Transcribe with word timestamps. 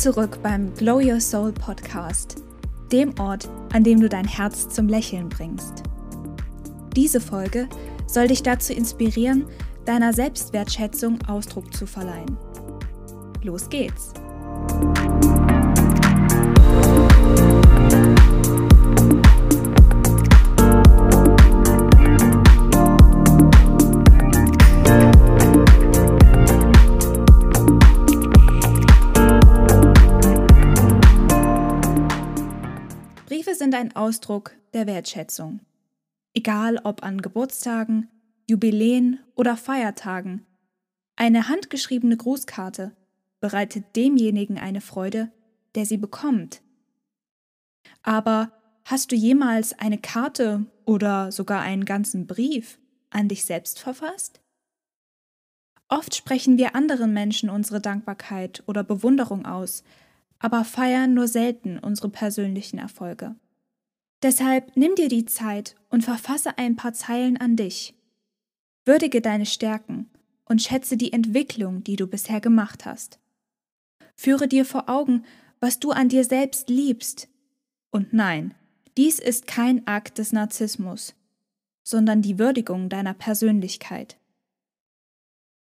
zurück 0.00 0.38
beim 0.42 0.72
Glow 0.76 0.98
Your 0.98 1.20
Soul 1.20 1.52
Podcast, 1.52 2.36
dem 2.90 3.12
Ort, 3.20 3.50
an 3.74 3.84
dem 3.84 4.00
du 4.00 4.08
dein 4.08 4.26
Herz 4.26 4.66
zum 4.70 4.88
Lächeln 4.88 5.28
bringst. 5.28 5.82
Diese 6.96 7.20
Folge 7.20 7.68
soll 8.06 8.28
dich 8.28 8.42
dazu 8.42 8.72
inspirieren, 8.72 9.44
deiner 9.84 10.14
Selbstwertschätzung 10.14 11.18
Ausdruck 11.28 11.74
zu 11.74 11.86
verleihen. 11.86 12.38
Los 13.42 13.68
geht's! 13.68 14.14
Sind 33.60 33.74
ein 33.74 33.94
Ausdruck 33.94 34.56
der 34.72 34.86
Wertschätzung. 34.86 35.60
Egal 36.32 36.80
ob 36.82 37.02
an 37.02 37.20
Geburtstagen, 37.20 38.08
Jubiläen 38.48 39.20
oder 39.34 39.56
Feiertagen. 39.58 40.46
Eine 41.14 41.46
handgeschriebene 41.46 42.16
Grußkarte 42.16 42.96
bereitet 43.38 43.84
demjenigen 43.96 44.58
eine 44.58 44.80
Freude, 44.80 45.30
der 45.74 45.84
sie 45.84 45.98
bekommt. 45.98 46.62
Aber 48.02 48.50
hast 48.86 49.12
du 49.12 49.16
jemals 49.16 49.78
eine 49.78 49.98
Karte 49.98 50.64
oder 50.86 51.30
sogar 51.30 51.60
einen 51.60 51.84
ganzen 51.84 52.26
Brief 52.26 52.78
an 53.10 53.28
dich 53.28 53.44
selbst 53.44 53.78
verfasst? 53.78 54.40
Oft 55.88 56.14
sprechen 56.14 56.56
wir 56.56 56.74
anderen 56.74 57.12
Menschen 57.12 57.50
unsere 57.50 57.82
Dankbarkeit 57.82 58.62
oder 58.66 58.82
Bewunderung 58.84 59.44
aus, 59.44 59.84
aber 60.38 60.64
feiern 60.64 61.12
nur 61.12 61.28
selten 61.28 61.78
unsere 61.78 62.08
persönlichen 62.08 62.78
Erfolge. 62.78 63.36
Deshalb 64.22 64.76
nimm 64.76 64.94
dir 64.94 65.08
die 65.08 65.24
Zeit 65.24 65.76
und 65.88 66.04
verfasse 66.04 66.58
ein 66.58 66.76
paar 66.76 66.92
Zeilen 66.92 67.36
an 67.38 67.56
dich. 67.56 67.94
Würdige 68.84 69.20
deine 69.20 69.46
Stärken 69.46 70.10
und 70.44 70.60
schätze 70.60 70.96
die 70.96 71.12
Entwicklung, 71.12 71.84
die 71.84 71.96
du 71.96 72.06
bisher 72.06 72.40
gemacht 72.40 72.84
hast. 72.84 73.18
Führe 74.16 74.48
dir 74.48 74.64
vor 74.64 74.88
Augen, 74.88 75.24
was 75.60 75.78
du 75.78 75.90
an 75.92 76.08
dir 76.08 76.24
selbst 76.24 76.68
liebst. 76.68 77.28
Und 77.90 78.12
nein, 78.12 78.54
dies 78.96 79.18
ist 79.18 79.46
kein 79.46 79.86
Akt 79.86 80.18
des 80.18 80.32
Narzissmus, 80.32 81.14
sondern 81.82 82.20
die 82.20 82.38
Würdigung 82.38 82.88
deiner 82.88 83.14
Persönlichkeit. 83.14 84.18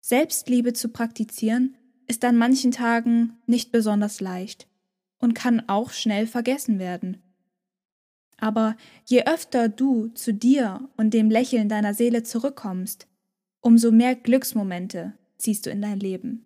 Selbstliebe 0.00 0.72
zu 0.72 0.90
praktizieren 0.90 1.76
ist 2.06 2.24
an 2.24 2.36
manchen 2.36 2.70
Tagen 2.70 3.38
nicht 3.46 3.72
besonders 3.72 4.20
leicht 4.20 4.68
und 5.18 5.34
kann 5.34 5.68
auch 5.68 5.90
schnell 5.90 6.26
vergessen 6.26 6.78
werden. 6.78 7.22
Aber 8.38 8.76
je 9.06 9.24
öfter 9.24 9.68
du 9.68 10.08
zu 10.08 10.34
dir 10.34 10.88
und 10.96 11.14
dem 11.14 11.30
Lächeln 11.30 11.68
deiner 11.68 11.94
Seele 11.94 12.22
zurückkommst, 12.22 13.06
umso 13.60 13.90
mehr 13.90 14.14
Glücksmomente 14.14 15.14
ziehst 15.38 15.66
du 15.66 15.70
in 15.70 15.82
dein 15.82 16.00
Leben. 16.00 16.44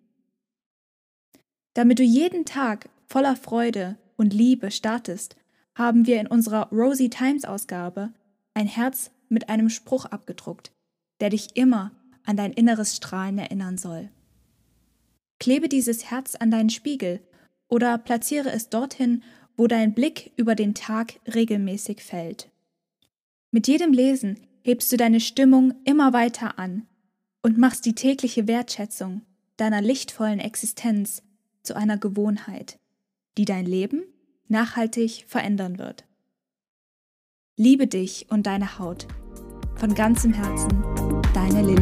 Damit 1.73 1.99
du 1.99 2.03
jeden 2.03 2.45
Tag 2.45 2.89
voller 3.07 3.35
Freude 3.35 3.97
und 4.17 4.33
Liebe 4.33 4.71
startest, 4.71 5.35
haben 5.75 6.05
wir 6.05 6.19
in 6.19 6.27
unserer 6.27 6.69
Rosie 6.71 7.09
Times 7.09 7.45
Ausgabe 7.45 8.13
ein 8.53 8.67
Herz 8.67 9.11
mit 9.29 9.49
einem 9.49 9.69
Spruch 9.69 10.05
abgedruckt, 10.05 10.71
der 11.21 11.29
dich 11.29 11.55
immer 11.55 11.91
an 12.25 12.37
dein 12.37 12.53
inneres 12.53 12.95
Strahlen 12.95 13.37
erinnern 13.37 13.77
soll. 13.77 14.09
Klebe 15.39 15.69
dieses 15.69 16.11
Herz 16.11 16.35
an 16.35 16.51
deinen 16.51 16.69
Spiegel 16.69 17.21
oder 17.67 17.97
platziere 17.97 18.51
es 18.51 18.69
dorthin, 18.69 19.23
wo 19.61 19.67
dein 19.67 19.93
Blick 19.93 20.31
über 20.37 20.55
den 20.55 20.73
Tag 20.73 21.19
regelmäßig 21.31 22.01
fällt. 22.01 22.49
Mit 23.51 23.67
jedem 23.67 23.93
Lesen 23.93 24.39
hebst 24.63 24.91
du 24.91 24.97
deine 24.97 25.19
Stimmung 25.19 25.75
immer 25.85 26.13
weiter 26.13 26.57
an 26.57 26.87
und 27.43 27.59
machst 27.59 27.85
die 27.85 27.93
tägliche 27.93 28.47
Wertschätzung 28.47 29.21
deiner 29.57 29.79
lichtvollen 29.79 30.39
Existenz 30.39 31.21
zu 31.61 31.75
einer 31.75 31.99
Gewohnheit, 31.99 32.79
die 33.37 33.45
dein 33.45 33.67
Leben 33.67 34.01
nachhaltig 34.47 35.25
verändern 35.27 35.77
wird. 35.77 36.05
Liebe 37.55 37.85
dich 37.85 38.25
und 38.31 38.47
deine 38.47 38.79
Haut. 38.79 39.07
Von 39.75 39.93
ganzem 39.93 40.33
Herzen, 40.33 40.69
deine 41.35 41.61
Lilly. 41.61 41.80